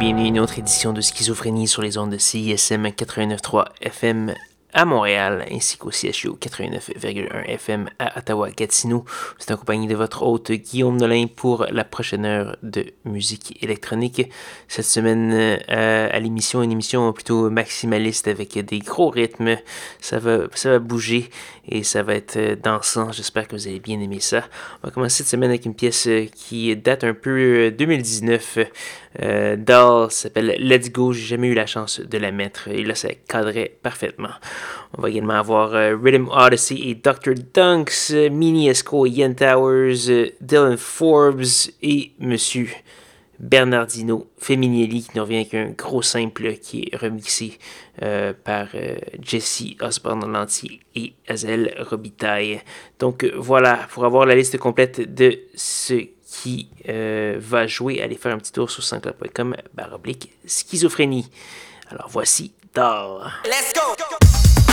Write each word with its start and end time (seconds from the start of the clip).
Bienvenue 0.00 0.24
à 0.24 0.28
une 0.28 0.40
autre 0.40 0.58
édition 0.58 0.94
de 0.94 1.02
Schizophrénie 1.02 1.68
sur 1.68 1.82
les 1.82 1.98
ondes 1.98 2.10
de 2.10 2.16
CISM 2.16 2.86
89.3 2.86 3.66
FM 3.82 4.32
à 4.72 4.84
Montréal, 4.86 5.44
ainsi 5.50 5.76
qu'au 5.76 5.90
CHU 5.90 6.30
89,1 6.30 7.44
FM 7.46 7.90
à 7.98 8.18
Ottawa-Gatineau. 8.18 9.04
C'est 9.38 9.52
en 9.52 9.56
compagnie 9.56 9.88
de 9.88 9.96
votre 9.96 10.22
hôte 10.22 10.52
Guillaume 10.52 10.96
Nolin 10.96 11.26
pour 11.26 11.66
la 11.70 11.84
prochaine 11.84 12.24
heure 12.24 12.56
de 12.62 12.86
musique 13.04 13.62
électronique. 13.62 14.30
Cette 14.68 14.86
semaine 14.86 15.32
euh, 15.34 16.08
à 16.10 16.18
l'émission, 16.20 16.62
une 16.62 16.72
émission 16.72 17.12
plutôt 17.12 17.50
maximaliste 17.50 18.28
avec 18.28 18.58
des 18.58 18.78
gros 18.78 19.10
rythmes. 19.10 19.56
Ça 20.00 20.18
va, 20.18 20.44
ça 20.54 20.70
va 20.70 20.78
bouger 20.78 21.30
et 21.68 21.82
ça 21.82 22.02
va 22.02 22.14
être 22.14 22.60
dansant. 22.62 23.12
J'espère 23.12 23.48
que 23.48 23.56
vous 23.56 23.66
allez 23.66 23.80
bien 23.80 24.00
aimer 24.00 24.20
ça. 24.20 24.44
On 24.82 24.86
va 24.86 24.92
commencer 24.92 25.18
cette 25.18 25.28
semaine 25.28 25.50
avec 25.50 25.66
une 25.66 25.74
pièce 25.74 26.08
qui 26.34 26.74
date 26.76 27.04
un 27.04 27.14
peu 27.14 27.70
2019. 27.76 28.58
Euh, 29.20 29.56
Doll 29.56 30.10
s'appelle 30.10 30.54
Let's 30.58 30.92
Go. 30.92 31.12
J'ai 31.12 31.26
jamais 31.26 31.48
eu 31.48 31.54
la 31.54 31.66
chance 31.66 32.00
de 32.00 32.18
la 32.18 32.30
mettre 32.30 32.68
et 32.68 32.84
là 32.84 32.94
ça 32.94 33.08
cadrait 33.28 33.76
parfaitement. 33.82 34.30
On 34.96 35.02
va 35.02 35.10
également 35.10 35.34
avoir 35.34 35.74
euh, 35.74 35.96
Rhythm 36.00 36.28
Odyssey 36.28 36.76
et 36.76 36.94
Dr. 36.94 37.34
Dunks, 37.52 38.10
Mini 38.30 38.68
Esco, 38.68 39.06
Ian 39.06 39.34
Towers, 39.34 40.08
euh, 40.08 40.26
Dylan 40.40 40.76
Forbes 40.76 41.70
et 41.82 42.12
Monsieur 42.20 42.68
Bernardino 43.40 44.30
Feminielli 44.38 45.02
qui 45.02 45.10
nous 45.16 45.22
revient 45.22 45.36
avec 45.36 45.54
un 45.54 45.70
gros 45.70 46.02
simple 46.02 46.52
qui 46.54 46.90
est 46.92 46.96
remixé 46.96 47.58
euh, 48.02 48.34
par 48.44 48.68
Jesse 49.18 49.62
Osborne 49.80 50.30
Lantier 50.30 50.80
et 50.94 51.14
Azel 51.26 51.74
Robitaille. 51.78 52.60
Donc 52.98 53.24
voilà, 53.34 53.88
pour 53.90 54.04
avoir 54.04 54.26
la 54.26 54.34
liste 54.34 54.58
complète 54.58 55.14
de 55.14 55.38
ce 55.54 56.02
qui 56.30 56.68
va 56.86 57.66
jouer, 57.66 58.00
allez 58.02 58.16
faire 58.16 58.34
un 58.34 58.38
petit 58.38 58.52
tour 58.52 58.70
sur 58.70 58.82
sanscloud.com 58.82 59.56
baroblique 59.74 60.32
schizophrénie. 60.46 61.30
Alors 61.88 62.08
voici 62.08 62.52
Doll. 62.74 63.30
Let's 63.44 63.72
go! 63.74 64.69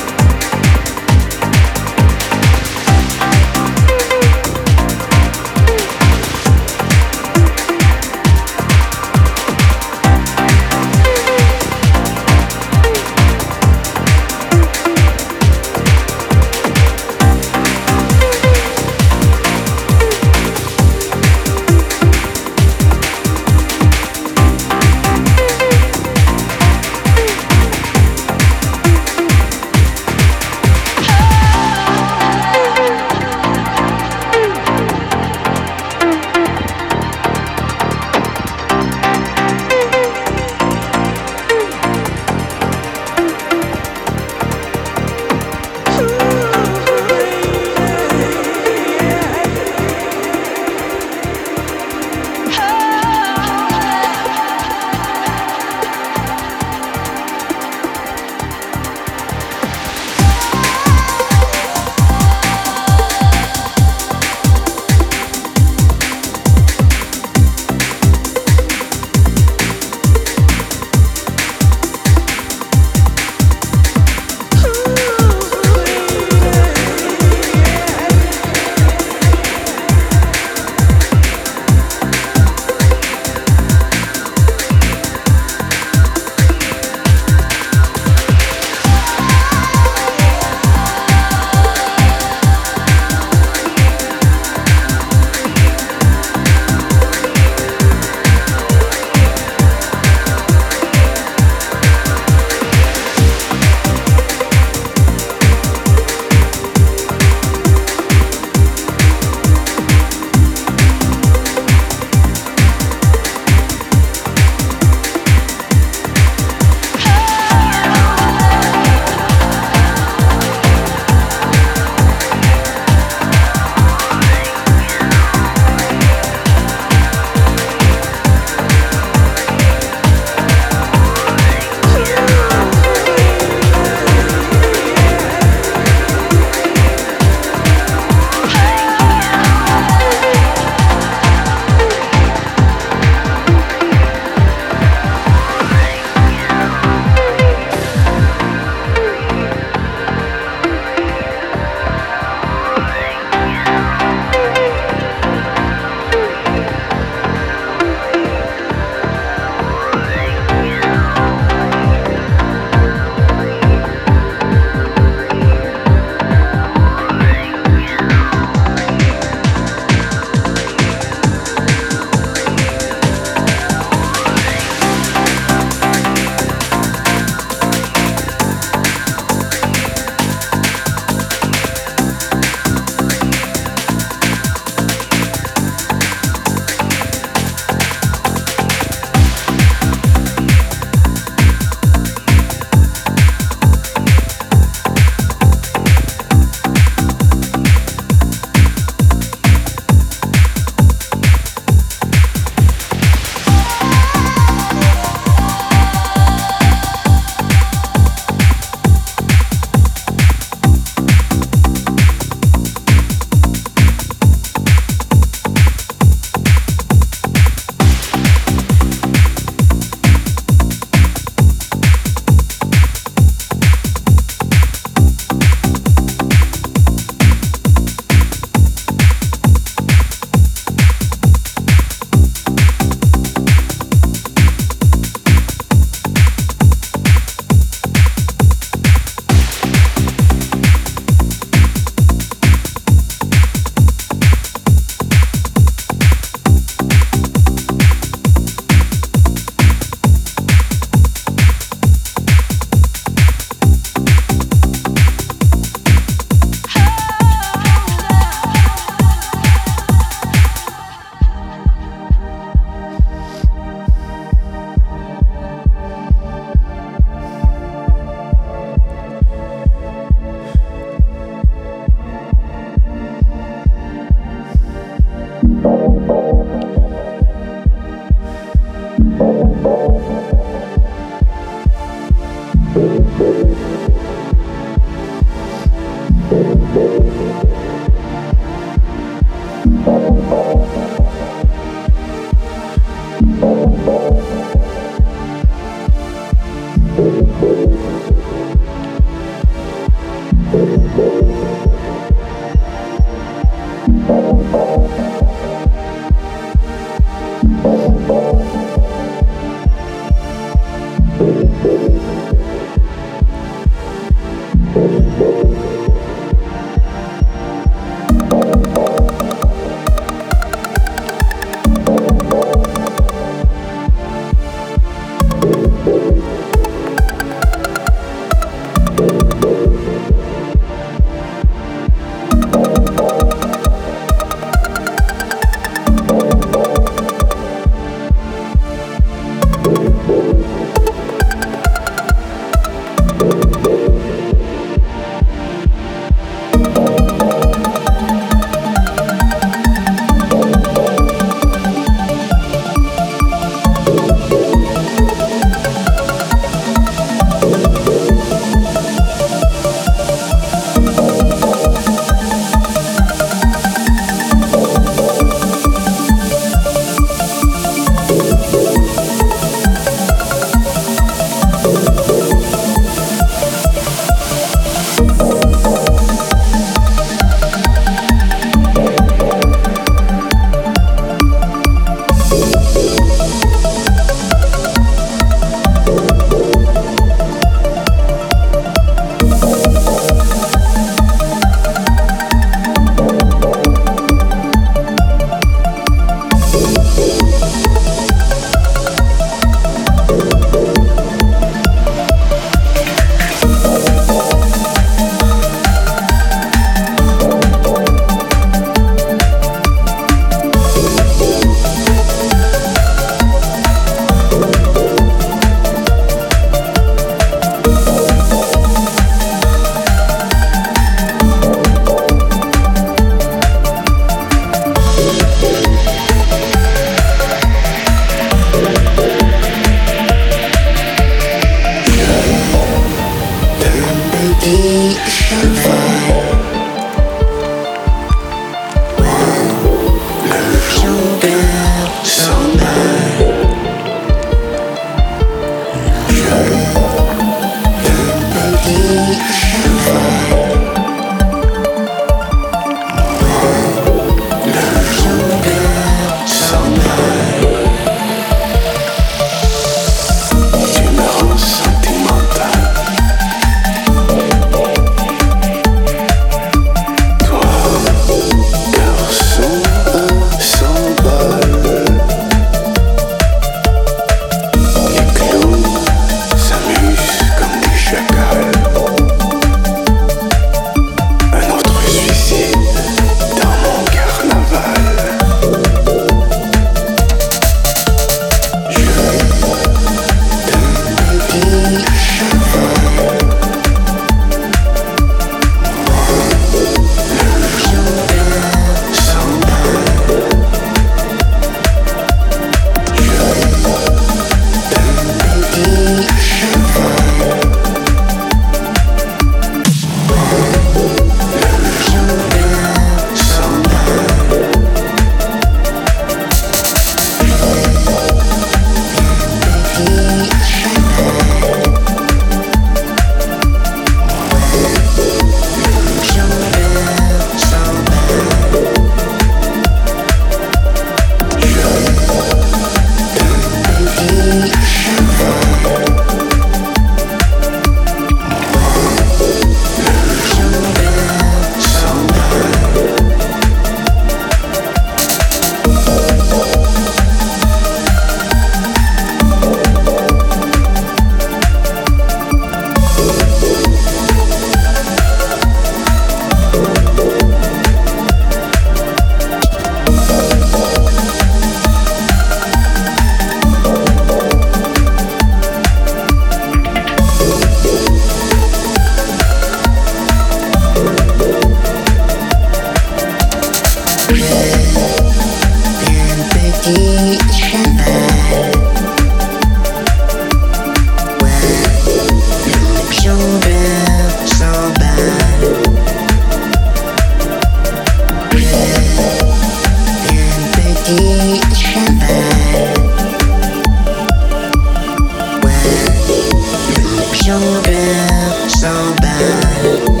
sugar 597.23 598.49
so 598.49 598.95
bad. 598.99 600.00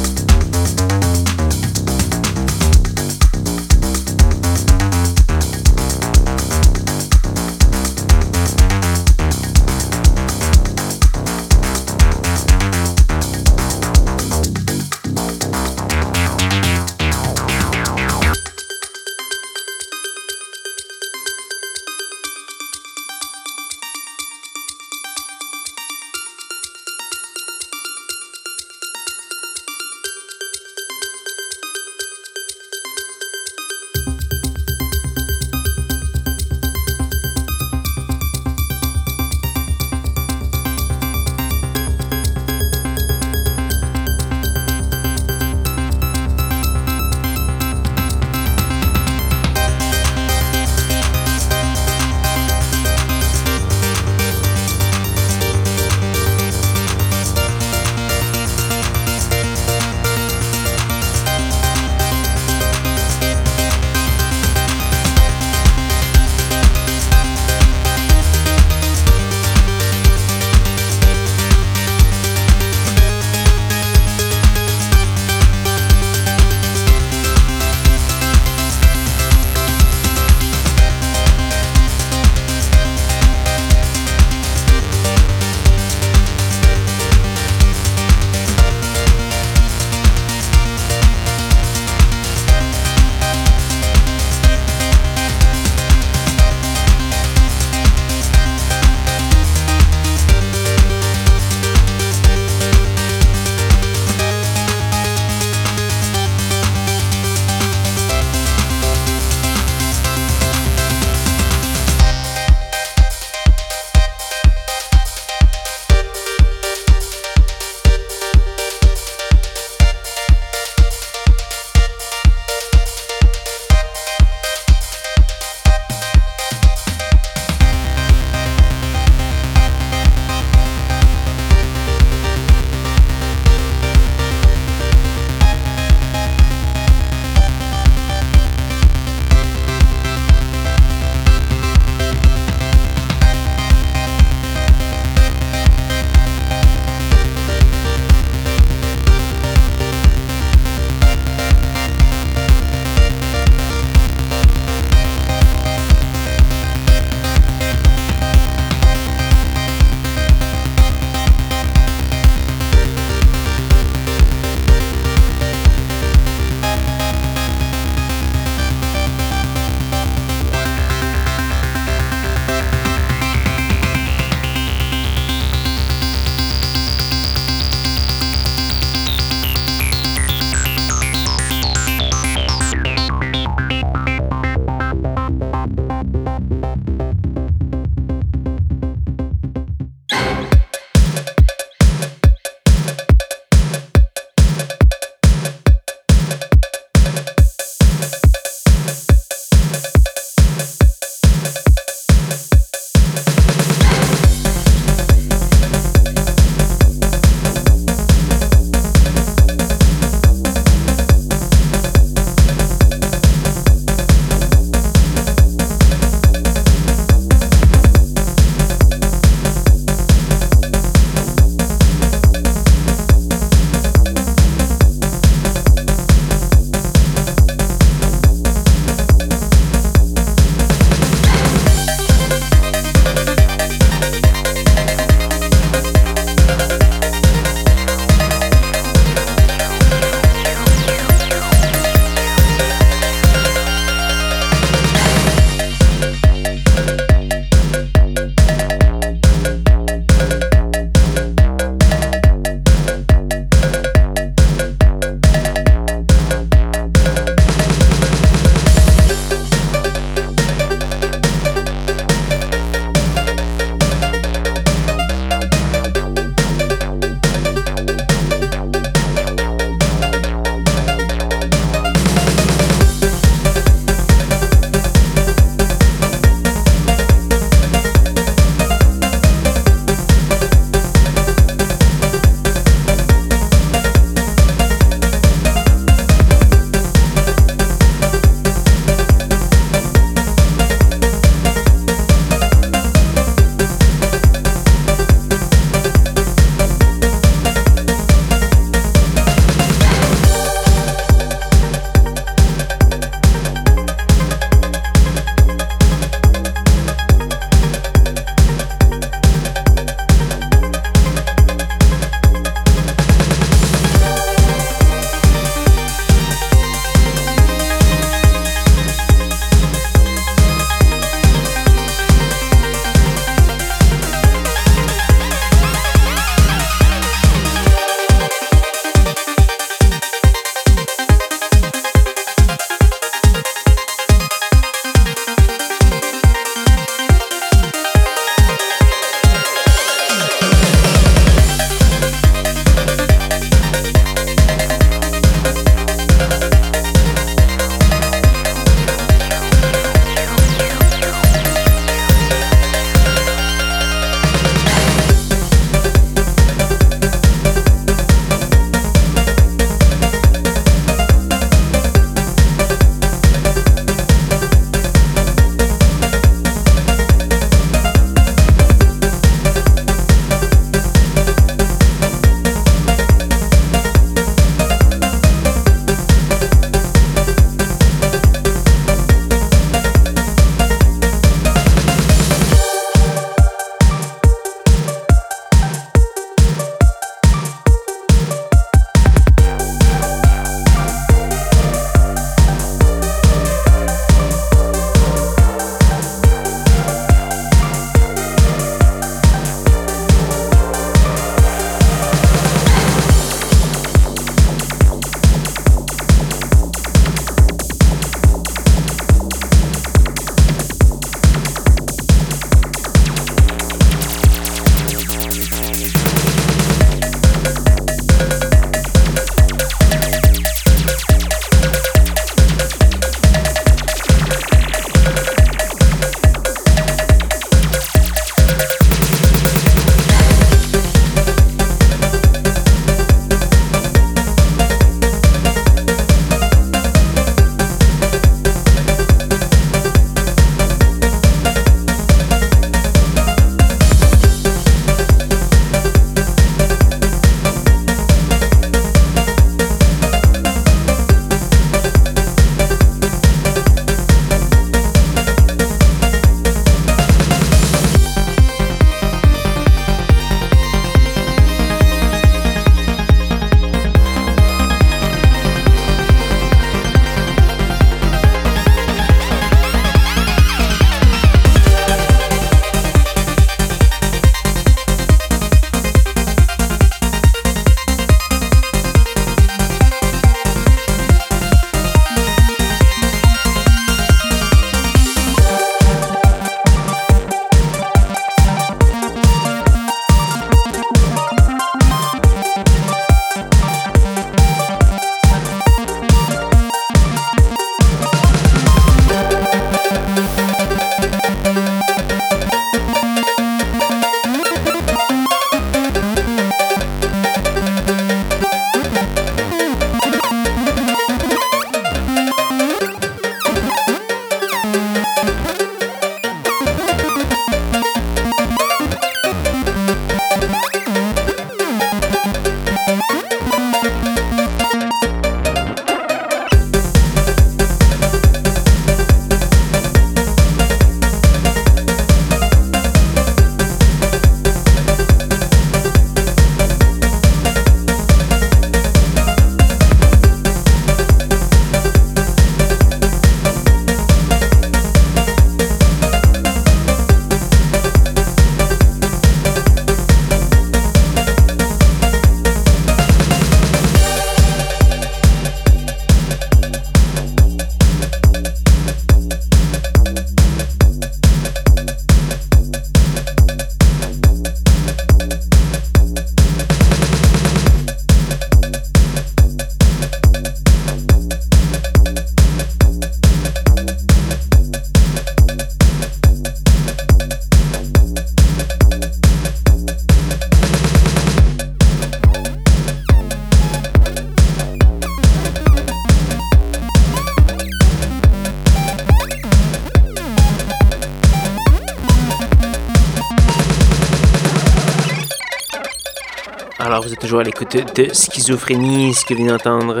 À 597.38 597.42
l'écoute 597.44 597.76
de 597.94 598.12
Schizophrénie. 598.12 599.14
Ce 599.14 599.24
que 599.24 599.34
vous 599.34 599.40
venez 599.40 599.50
d'entendre, 599.50 600.00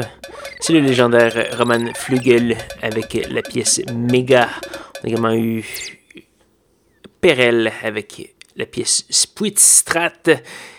c'est 0.58 0.72
le 0.72 0.80
légendaire 0.80 1.56
Roman 1.56 1.92
Flügel 1.94 2.56
avec 2.82 3.26
la 3.30 3.42
pièce 3.42 3.80
Mega. 3.94 4.48
On 5.02 5.06
a 5.06 5.08
également 5.08 5.34
eu 5.34 5.64
Perel 7.20 7.72
avec 7.82 8.34
la 8.56 8.66
pièce 8.66 9.06
Strat 9.10 10.12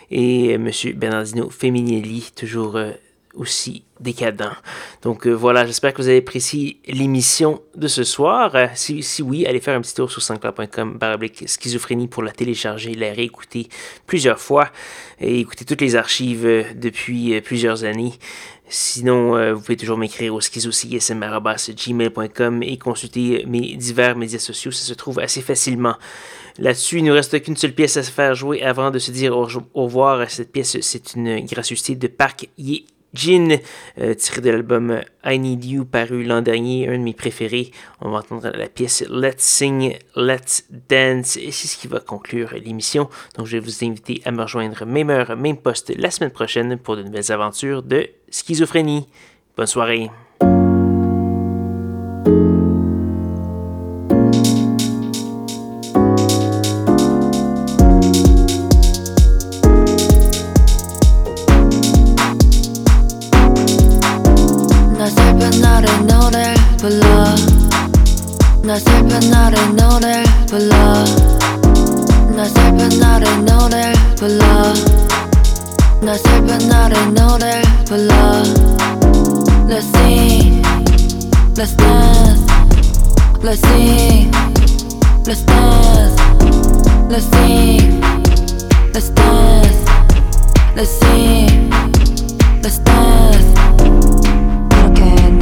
et 0.09 0.51
M. 0.51 0.69
Bernardino 0.95 1.49
Femminelli, 1.49 2.31
toujours 2.35 2.75
euh, 2.75 2.91
aussi 3.33 3.83
décadent. 4.01 4.51
Donc 5.01 5.27
euh, 5.27 5.31
voilà, 5.31 5.65
j'espère 5.65 5.93
que 5.93 6.01
vous 6.01 6.07
avez 6.07 6.17
apprécié 6.17 6.79
l'émission 6.87 7.61
de 7.75 7.87
ce 7.87 8.03
soir. 8.03 8.55
Euh, 8.55 8.67
si, 8.75 9.03
oui, 9.21 9.45
allez 9.45 9.61
faire 9.61 9.77
un 9.77 9.81
petit 9.81 9.93
tour 9.93 10.11
sur 10.11 10.21
sanscloud.com 10.21 10.97
baroblique 10.97 11.43
schizophrénie 11.47 12.07
pour 12.07 12.23
la 12.23 12.31
télécharger, 12.31 12.93
la 12.93 13.11
réécouter 13.13 13.67
plusieurs 14.07 14.39
fois 14.39 14.69
et 15.19 15.39
écouter 15.39 15.65
toutes 15.65 15.81
les 15.81 15.95
archives 15.95 16.45
euh, 16.45 16.63
depuis 16.75 17.39
plusieurs 17.41 17.83
années. 17.83 18.13
Sinon, 18.73 19.53
vous 19.53 19.59
pouvez 19.59 19.75
toujours 19.75 19.97
m'écrire 19.97 20.33
au 20.33 20.39
schizocism.gmail.com 20.39 22.63
et 22.63 22.77
consulter 22.77 23.43
mes 23.45 23.75
divers 23.75 24.15
médias 24.15 24.39
sociaux. 24.39 24.71
Ça 24.71 24.85
se 24.85 24.93
trouve 24.93 25.19
assez 25.19 25.41
facilement. 25.41 25.97
Là-dessus, 26.57 26.99
il 26.99 27.03
ne 27.03 27.09
nous 27.09 27.15
reste 27.15 27.41
qu'une 27.41 27.57
seule 27.57 27.73
pièce 27.73 27.97
à 27.97 28.03
se 28.03 28.11
faire 28.11 28.33
jouer 28.33 28.61
avant 28.61 28.91
de 28.91 28.99
se 28.99 29.11
dire 29.11 29.35
au, 29.35 29.45
revoir. 29.73 30.29
Cette 30.29 30.53
pièce, 30.53 30.79
c'est 30.79 31.15
une 31.15 31.45
gracieuseté 31.45 31.95
de 31.95 32.07
Parc 32.07 32.47
Yé 32.57 32.85
Jin, 33.13 33.57
euh, 33.99 34.13
tiré 34.13 34.41
de 34.41 34.49
l'album 34.49 35.01
I 35.25 35.37
Need 35.37 35.65
You, 35.65 35.85
paru 35.85 36.23
l'an 36.23 36.41
dernier, 36.41 36.87
un 36.87 36.97
de 36.97 37.03
mes 37.03 37.13
préférés. 37.13 37.71
On 37.99 38.09
va 38.09 38.19
entendre 38.19 38.49
la 38.55 38.67
pièce 38.67 39.03
Let's 39.09 39.43
Sing, 39.43 39.97
Let's 40.15 40.65
Dance, 40.89 41.37
et 41.37 41.51
c'est 41.51 41.67
ce 41.67 41.77
qui 41.77 41.87
va 41.87 41.99
conclure 41.99 42.53
l'émission. 42.53 43.09
Donc 43.37 43.47
je 43.47 43.57
vais 43.57 43.63
vous 43.63 43.83
inviter 43.83 44.21
à 44.25 44.31
me 44.31 44.41
rejoindre 44.41 44.85
même 44.85 45.09
heure, 45.09 45.35
même 45.35 45.57
poste 45.57 45.93
la 45.97 46.09
semaine 46.09 46.31
prochaine 46.31 46.77
pour 46.77 46.95
de 46.95 47.03
nouvelles 47.03 47.31
aventures 47.31 47.83
de 47.83 48.07
schizophrénie. 48.29 49.07
Bonne 49.57 49.67
soirée. 49.67 50.09
나 65.00 65.06
슬픈 65.06 65.50
날에 65.60 65.86
노래 66.00 66.54
불러 70.48 70.74
나 72.36 72.48
슬픈 72.48 73.00
날에 73.00 73.36
노래 73.40 73.82
불러 74.18 74.44
나 76.00 76.14
슬픈 76.14 76.68
날에 76.68 77.06
노래 77.06 77.62
불러 77.86 78.14
Let's 79.68 79.86
sing 79.96 80.62
Let's 81.56 81.74
dance 81.74 82.46
Let's 83.42 83.60
sing 83.60 84.30
Let's 85.26 85.42
dance 85.42 86.20
Let's 87.10 87.26
sing 87.26 88.00
Let's 88.92 89.10
dance 89.10 89.84
Let's 90.76 90.90
sing 90.90 91.70
Let's 92.62 92.78
dance 92.78 93.19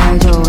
I 0.10 0.18
don't. 0.18 0.49